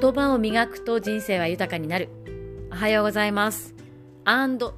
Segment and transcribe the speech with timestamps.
[0.00, 2.08] 言葉を磨くと人生は豊かになる。
[2.70, 3.74] おはようございます。
[4.24, 4.76] アンド、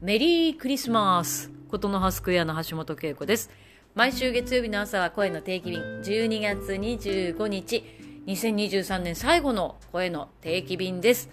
[0.00, 1.50] メリークリスマス。
[1.68, 3.50] ことの葉スクエアの橋本恵子です。
[3.96, 7.82] 毎週月曜日の朝は声の定期便、12月25日、
[8.28, 11.28] 2023年最後の声の定期便です。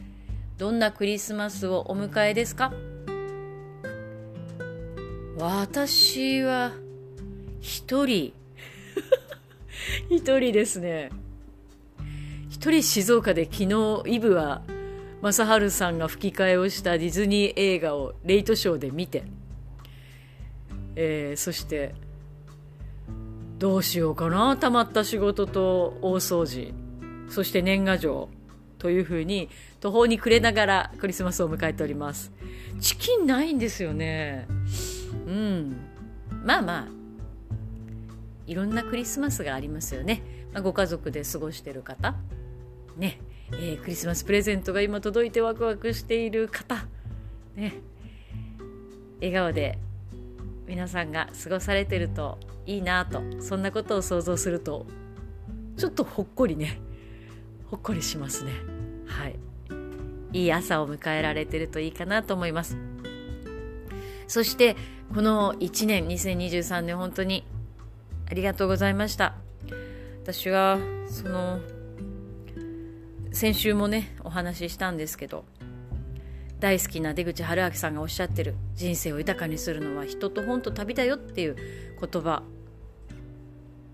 [0.57, 2.73] どんなクリスマスをお迎えですか？
[5.37, 6.71] 私は、
[7.61, 8.33] 一人、
[10.09, 11.11] 一人ですね。
[12.59, 14.63] 一人静岡で昨日イブは
[15.21, 19.23] 正治さんが吹き替えをしたディズニー映画をレイトショーで見て、
[20.97, 21.95] えー、そして
[23.59, 26.73] どうしようかなたまった仕事と大掃除
[27.29, 28.27] そして年賀状
[28.77, 29.47] というふうに
[29.79, 32.33] 途方に暮れながらクリスマスを迎えております。
[32.81, 34.49] チキンないんですよね。
[35.25, 35.77] うん。
[36.43, 36.87] まあまあ。
[38.47, 42.15] いろんなクリスマスがありますよね、まあ、ご家族で過ごしてる方。
[42.97, 43.19] ね、
[43.51, 46.85] えー、クリスマスプレゼントが今届いてワクワクしている方、
[47.55, 47.73] ね、
[49.17, 49.77] 笑顔で
[50.67, 54.85] 皆さんが過ごされてるといいなとそんなことを想像すると
[55.77, 56.79] ちょっとほっこりね
[57.69, 58.51] ほっこりしますね。
[59.05, 59.35] はい。
[60.31, 62.77] いい朝を迎えられてるといいかなと思います。
[64.27, 64.75] そして
[65.13, 67.43] この1年2023年本当に
[68.29, 69.35] ありがとうございました。
[70.23, 71.59] 私はその
[73.31, 75.45] 先週もねお話ししたんですけど
[76.59, 81.55] 大好きな出口春明さんがおっしゃってる人生を豊かにするのは人と本と旅だよっていう
[81.99, 82.43] 言葉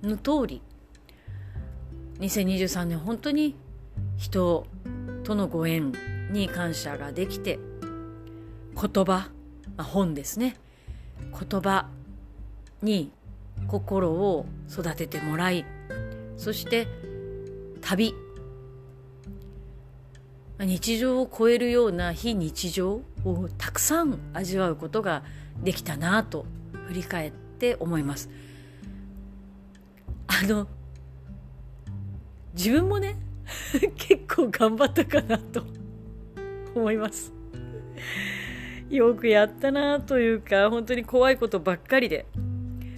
[0.01, 0.61] の通り
[2.19, 3.55] 2023年本当に
[4.17, 4.65] 人
[5.23, 5.93] とのご縁
[6.31, 7.59] に感謝ができて
[8.73, 9.29] 言葉、ま
[9.77, 10.57] あ、本ですね。
[11.31, 11.87] 言葉
[12.81, 13.11] に
[13.67, 15.65] 心を育ててもらい
[16.37, 16.87] そして
[17.81, 18.13] 旅
[20.59, 25.23] 日常を超えるような非日常をたくさん味わうことが
[25.61, 26.45] できたなと
[26.87, 28.29] 振り返って思います。
[30.27, 30.67] あの
[32.53, 33.17] 自分もね
[33.97, 35.63] 結構頑張ったかなと
[36.73, 37.33] 思います。
[38.89, 42.27] よくやったなというか本当に怖いことばっかりで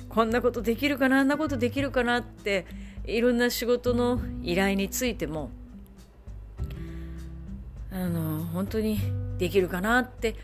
[0.10, 2.66] こんなことできるかなあんなことできるかなって
[3.06, 5.52] いろんな仕事の依頼についても
[7.92, 9.00] あの本当に
[9.38, 10.36] できるかなって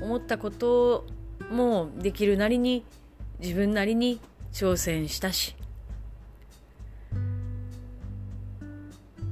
[0.00, 1.06] 思ったこと
[1.50, 2.84] もできるなりに
[3.40, 4.20] 自分なりに
[4.52, 5.56] 挑戦したし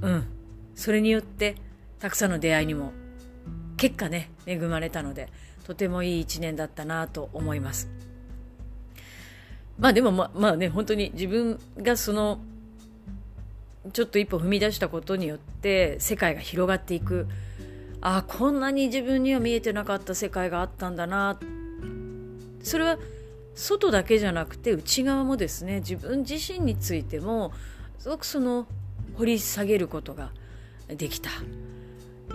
[0.00, 0.24] うん
[0.74, 1.56] それによって
[1.98, 2.92] たくさんの出会いにも
[3.76, 5.28] 結果ね恵まれたので
[5.64, 7.90] とてもいい一年だったなと思います。
[9.78, 12.40] まあでもままあね本当に自分がその
[13.92, 17.26] ちょっと一歩踏み出したことによって世界が広がっていく。
[18.00, 21.38] あこんなに自分には見えてなかった世界があったんだな。
[22.62, 22.98] それは
[23.54, 25.80] 外だけじゃなくて内側もですね。
[25.80, 27.52] 自分自身についても
[27.98, 28.66] すごくその
[29.16, 30.30] 掘り下げることが
[30.88, 31.30] できた。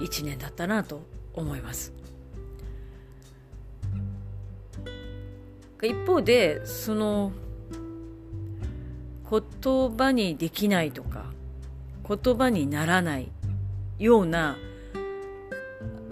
[0.02, 1.04] 一年だったなと
[1.34, 1.94] 思います。
[5.82, 7.32] 一方でその
[9.30, 11.26] 言葉にできないとか
[12.08, 13.32] 言葉にならない
[14.00, 14.58] ような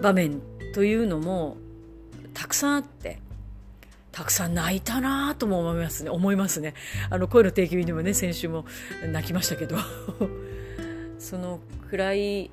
[0.00, 0.40] 場面
[0.74, 1.56] というのも
[2.34, 3.18] たくさんあって
[4.10, 6.10] たくさん泣いたなとも思いますね。
[6.10, 6.74] 思いますね。
[7.08, 8.66] あの声の定期便でもね先週も
[9.10, 9.76] 泣きましたけど。
[11.18, 12.50] その暗い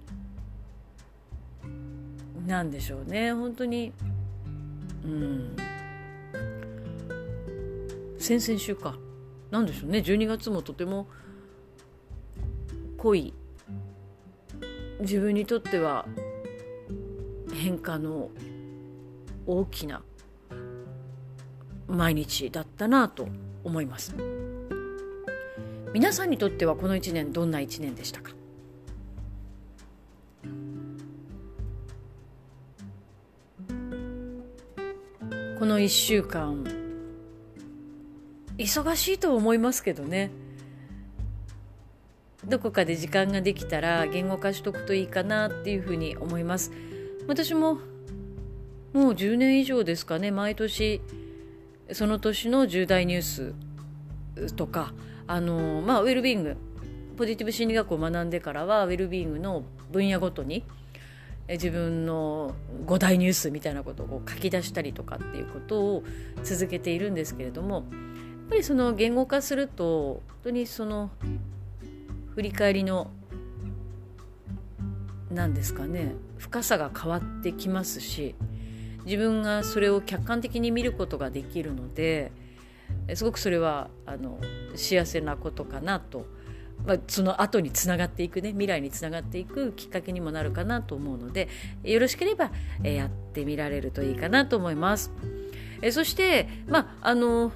[2.47, 3.33] なんでしょうね。
[3.33, 3.91] 本当に
[5.03, 5.55] うん。
[8.17, 8.97] 先々週か。
[9.51, 9.99] なんでしょうね。
[9.99, 11.07] 12月もとても
[12.99, 13.33] 濃い
[14.99, 16.05] 自分にとっては
[17.53, 18.29] 変化の
[19.47, 20.03] 大きな
[21.87, 23.29] 毎日だったなと
[23.63, 24.13] 思います。
[25.93, 28.33] 皆さんにとってはこの1年どんな1年でしたか？
[35.57, 36.63] この1週間
[38.57, 40.31] 忙しいと思いますけどね。
[42.45, 46.71] どこかで時間ができたら言語化しとくといいかなっていうふうに思います。
[47.27, 47.75] 私も
[48.93, 50.31] もう10年以上ですかね。
[50.31, 51.01] 毎年
[51.91, 54.93] その年の重大ニュースとか
[55.27, 56.57] あの、まあ、ウェルビーング
[57.17, 60.63] ポジティブ心理学を学んでからはウェルビーングの分野ごとに
[61.49, 62.53] 自分の
[62.85, 66.03] 5大ニュースみたいなことを書き出したりとかっていうことを
[66.43, 67.83] 続けているんですけれどもやっ
[68.49, 71.09] ぱりその言語化すると本当にその
[72.39, 73.11] 振り返りの
[75.29, 78.33] 何ですかね深さが変わってきますし
[79.03, 82.31] 自分がそれを客観的に見ることができるので
[83.13, 84.39] すごくそれはあの
[84.75, 86.27] 幸せなことかなと、
[86.85, 91.49] まあ、その後につながっていくね未来につながっていくきっかけにもなるかなと思うので
[91.83, 92.53] よろしければ、
[92.85, 95.11] えやってみられるといいかなと思います。
[95.81, 97.51] えそしてまああの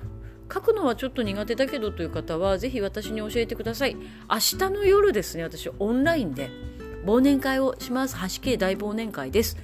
[0.53, 3.95] 書くのはちょっと苦手だけどという方はぜひ私に教えてください。
[3.95, 6.49] 明日の夜ですね私オンラインで
[7.05, 8.15] 忘年会をします。
[8.37, 9.57] 橋系大忘年会です。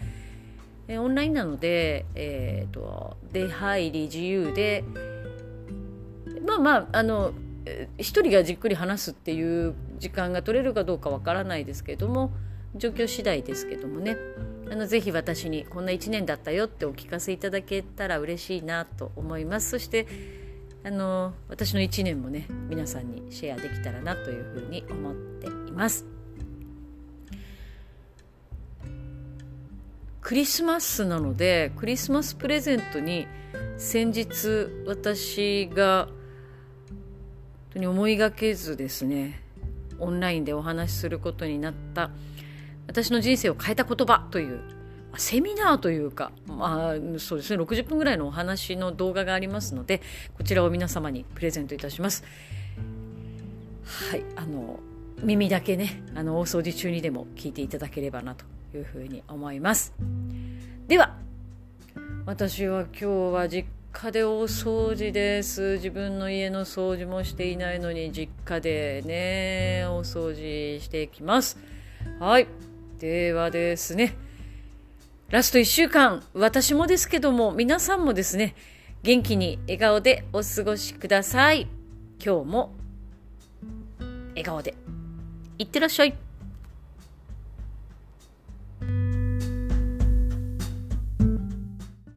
[0.88, 4.84] えオンラインなので、えーと、出入り自由で
[6.46, 7.34] まあまああの
[8.00, 12.32] 一人がじっくり話すっていう時間が取れるかどうかわからないですけども
[12.76, 14.18] 状況次第ですけどもね。
[14.72, 19.70] あのぜひ私にこんな1年だったよってお聞かせいただけたら嬉しいなと思います。
[19.70, 20.06] そして
[20.84, 26.06] あの私の1年もね皆さんにシェアできたらなというふうに思っています。
[30.22, 33.26] クリスマスなのでクリスマスプレゼントに
[33.78, 36.16] 先日私が本
[37.74, 39.42] 当に思いがけずですね
[39.98, 42.12] オンラインでお話しすることになった
[42.88, 44.79] 私の人生を変えた言葉という
[45.18, 50.02] セミナーというか、まあ、そうですね60分ぐらいのお話の動画がありますので
[50.38, 52.24] こちらを皆様にプレゼントいたします。
[54.10, 54.80] はいあの
[55.24, 59.94] 耳だけねあの大掃除中にでも聞いていただければなというふうに思います。
[60.88, 61.16] では
[62.26, 65.74] 私は今日は実家で大掃除です。
[65.74, 71.58] 自分の家の掃除もしていないのに実家でね大掃除していきます。
[72.20, 72.48] はい
[73.00, 74.16] ではですね
[75.30, 78.56] ラスト1週間私もですけども皆さんもですね
[79.04, 81.68] 元気に笑顔でお過ごしください。
[82.24, 82.76] 今日も
[84.30, 84.74] 笑顔で
[85.60, 86.29] いってらっしゃい。